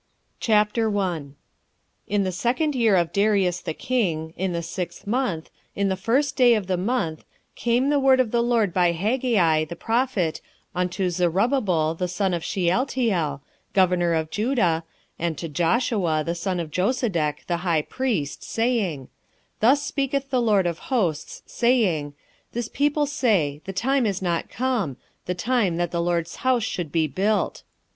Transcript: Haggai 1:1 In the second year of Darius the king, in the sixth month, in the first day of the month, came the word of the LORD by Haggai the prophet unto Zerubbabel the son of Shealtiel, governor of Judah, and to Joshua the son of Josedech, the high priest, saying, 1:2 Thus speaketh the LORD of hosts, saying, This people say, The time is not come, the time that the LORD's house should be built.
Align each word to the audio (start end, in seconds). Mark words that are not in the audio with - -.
Haggai 0.43 0.81
1:1 0.81 1.33
In 2.07 2.23
the 2.23 2.31
second 2.31 2.73
year 2.73 2.95
of 2.95 3.13
Darius 3.13 3.61
the 3.61 3.75
king, 3.75 4.33
in 4.35 4.51
the 4.51 4.63
sixth 4.63 5.05
month, 5.05 5.51
in 5.75 5.89
the 5.89 5.95
first 5.95 6.35
day 6.35 6.55
of 6.55 6.65
the 6.65 6.75
month, 6.75 7.23
came 7.53 7.91
the 7.91 7.99
word 7.99 8.19
of 8.19 8.31
the 8.31 8.41
LORD 8.41 8.73
by 8.73 8.93
Haggai 8.93 9.65
the 9.65 9.75
prophet 9.75 10.41
unto 10.73 11.11
Zerubbabel 11.11 11.93
the 11.93 12.07
son 12.07 12.33
of 12.33 12.43
Shealtiel, 12.43 13.41
governor 13.73 14.15
of 14.15 14.31
Judah, 14.31 14.83
and 15.19 15.37
to 15.37 15.47
Joshua 15.47 16.23
the 16.25 16.33
son 16.33 16.59
of 16.59 16.71
Josedech, 16.71 17.45
the 17.45 17.57
high 17.57 17.83
priest, 17.83 18.41
saying, 18.43 19.01
1:2 19.01 19.07
Thus 19.59 19.83
speaketh 19.83 20.31
the 20.31 20.41
LORD 20.41 20.65
of 20.65 20.79
hosts, 20.89 21.43
saying, 21.45 22.15
This 22.53 22.69
people 22.69 23.05
say, 23.05 23.61
The 23.65 23.73
time 23.73 24.07
is 24.07 24.19
not 24.19 24.49
come, 24.49 24.97
the 25.27 25.35
time 25.35 25.77
that 25.77 25.91
the 25.91 26.01
LORD's 26.01 26.37
house 26.37 26.63
should 26.63 26.91
be 26.91 27.05
built. 27.05 27.61